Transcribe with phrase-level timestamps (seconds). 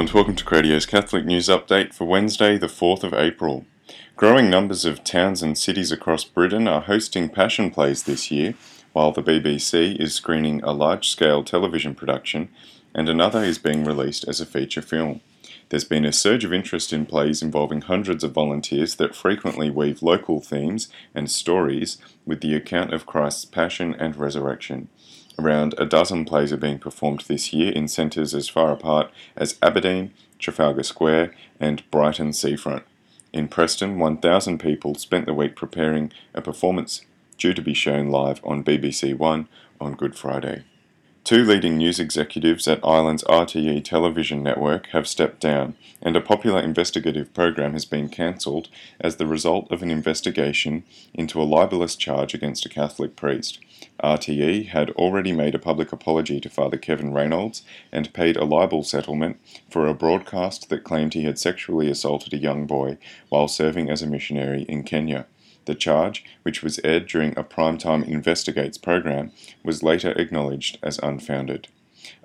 [0.00, 3.66] and welcome to Cradio's Catholic News Update for Wednesday, the 4th of April.
[4.16, 8.54] Growing numbers of towns and cities across Britain are hosting passion plays this year,
[8.94, 12.48] while the BBC is screening a large scale television production
[12.94, 15.20] and another is being released as a feature film.
[15.68, 20.02] There's been a surge of interest in plays involving hundreds of volunteers that frequently weave
[20.02, 24.88] local themes and stories with the account of Christ's passion and resurrection.
[25.40, 29.58] Around a dozen plays are being performed this year in centres as far apart as
[29.62, 32.82] Aberdeen, Trafalgar Square, and Brighton Seafront.
[33.32, 37.06] In Preston, 1,000 people spent the week preparing a performance
[37.38, 39.48] due to be shown live on BBC One
[39.80, 40.64] on Good Friday.
[41.30, 46.60] Two leading news executives at Ireland's RTE television network have stepped down, and a popular
[46.60, 50.82] investigative program has been cancelled as the result of an investigation
[51.14, 53.60] into a libelous charge against a Catholic priest.
[54.02, 57.62] RTE had already made a public apology to Father Kevin Reynolds
[57.92, 59.38] and paid a libel settlement
[59.70, 64.02] for a broadcast that claimed he had sexually assaulted a young boy while serving as
[64.02, 65.26] a missionary in Kenya.
[65.66, 71.68] The charge, which was aired during a Primetime Investigates program, was later acknowledged as unfounded.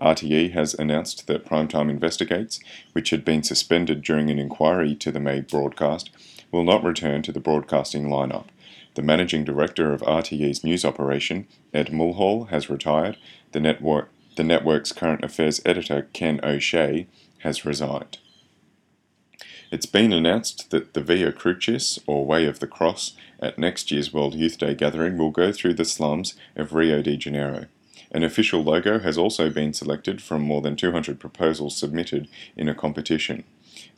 [0.00, 2.60] RTE has announced that Primetime Investigates,
[2.92, 6.10] which had been suspended during an inquiry to the May broadcast,
[6.52, 8.46] will not return to the broadcasting lineup.
[8.94, 13.16] The managing director of RTE's news operation, Ed Mulhall, has retired.
[13.50, 18.18] The, network, the network's current affairs editor, Ken O'Shea, has resigned.
[19.74, 24.12] It's been announced that the Via Crucis, or Way of the Cross, at next year's
[24.12, 27.66] World Youth Day gathering will go through the slums of Rio de Janeiro.
[28.12, 32.74] An official logo has also been selected from more than 200 proposals submitted in a
[32.76, 33.42] competition.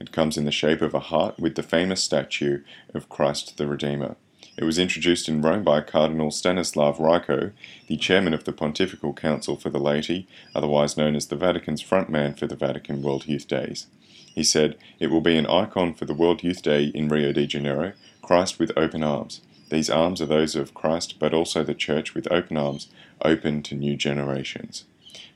[0.00, 2.62] It comes in the shape of a heart with the famous statue
[2.94, 4.16] of Christ the Redeemer.
[4.58, 7.52] It was introduced in Rome by Cardinal Stanislav Rylko,
[7.88, 12.38] the chairman of the Pontifical Council for the Laity, otherwise known as the Vatican's frontman
[12.38, 13.86] for the Vatican World Youth Days.
[14.34, 17.46] He said, It will be an icon for the World Youth Day in Rio de
[17.46, 19.42] Janeiro, Christ with open arms.
[19.68, 22.88] These arms are those of Christ, but also the Church with open arms,
[23.22, 24.84] open to new generations.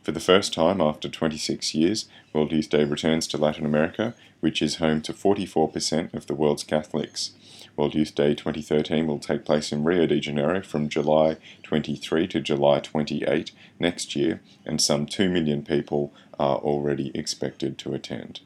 [0.03, 4.62] For the first time after 26 years, World Youth Day returns to Latin America, which
[4.62, 7.32] is home to 44% of the world's Catholics.
[7.80, 12.38] World Youth Day 2013 will take place in Rio de Janeiro from July 23 to
[12.38, 18.41] July 28 next year, and some 2 million people are already expected to attend.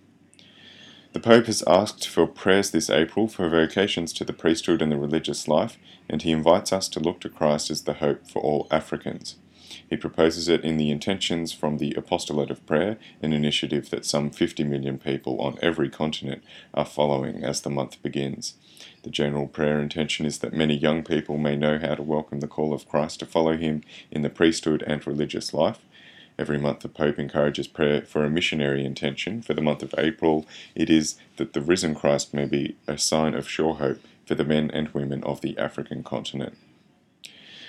[1.15, 4.97] The Pope has asked for prayers this April for vocations to the priesthood and the
[4.97, 5.79] religious life,
[6.09, 9.35] and he invites us to look to Christ as the hope for all Africans.
[9.91, 14.31] He proposes it in the Intentions from the Apostolate of Prayer, an initiative that some
[14.31, 18.55] 50 million people on every continent are following as the month begins.
[19.05, 22.49] The general prayer intention is that many young people may know how to welcome the
[22.49, 25.79] call of Christ to follow him in the priesthood and religious life,
[26.37, 29.41] Every month, the Pope encourages prayer for a missionary intention.
[29.41, 33.35] For the month of April, it is that the risen Christ may be a sign
[33.35, 36.57] of sure hope for the men and women of the African continent.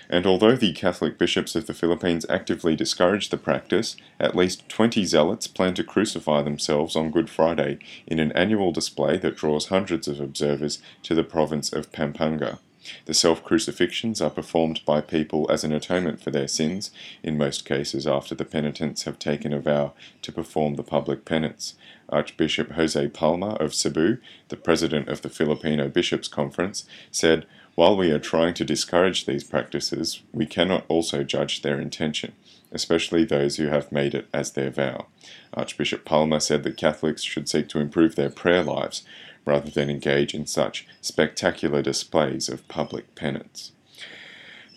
[0.09, 5.03] And although the Catholic bishops of the Philippines actively discourage the practice, at least 20
[5.05, 10.07] zealots plan to crucify themselves on Good Friday in an annual display that draws hundreds
[10.07, 12.59] of observers to the province of Pampanga.
[13.05, 16.91] The self crucifixions are performed by people as an atonement for their sins,
[17.23, 21.73] in most cases after the penitents have taken a vow to perform the public penance.
[22.09, 28.11] Archbishop Jose Palma of Cebu, the president of the Filipino Bishops' Conference, said, While we
[28.11, 32.33] are trying to discourage these practices, we cannot also judge their intention
[32.75, 35.07] especially those who have made it as their vow.
[35.53, 39.03] Archbishop Palma said that Catholics should seek to improve their prayer lives
[39.45, 43.71] rather than engage in such spectacular displays of public penance.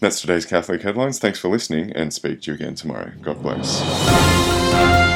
[0.00, 1.18] That's today's Catholic Headlines.
[1.18, 3.12] Thanks for listening and speak to you again tomorrow.
[3.20, 5.07] God bless.